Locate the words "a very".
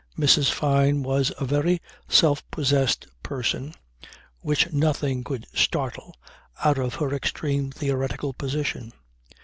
1.37-1.79